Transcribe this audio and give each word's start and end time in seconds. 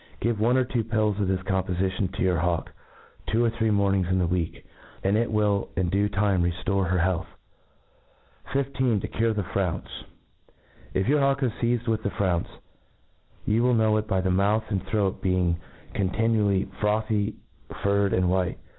Give 0.19 0.39
one 0.39 0.57
or 0.57 0.65
two 0.65 0.83
pills 0.83 1.19
of 1.19 1.27
this 1.27 1.41
compofi 1.43 1.91
tion 1.91 2.07
to 2.13 2.23
your 2.23 2.39
hawk 2.39 2.73
two 3.27 3.45
or 3.45 3.51
three 3.51 3.69
mornings 3.69 4.07
in 4.07 4.17
the 4.17 4.25
week; 4.25 4.65
and 5.03 5.15
it 5.15 5.31
will 5.31 5.69
in 5.77 5.91
du9 5.91 6.11
time 6.11 6.41
rcftore 6.43 6.89
her, 6.89 6.97
health. 6.97 7.27
15. 8.51 8.99
jTi 8.99 9.11
cure 9.11 9.33
the 9.35 9.43
Frownce. 9.43 10.05
If 10.95 11.07
your 11.07 11.19
hawk 11.19 11.43
is 11.43 11.51
feized 11.61 11.87
with 11.87 12.01
the 12.01 12.09
frownce, 12.09 12.49
Jrou 13.47 13.61
will 13.61 13.75
know 13.75 13.97
it 13.97 14.07
by 14.07 14.21
the 14.21 14.31
ipouth 14.31 14.71
and 14.71 14.81
throat 14.87 15.21
being 15.21 15.59
con 15.93 16.09
tinually 16.09 16.67
frothy, 16.79 17.35
furred, 17.69 18.11
and 18.11 18.27
white. 18.27 18.57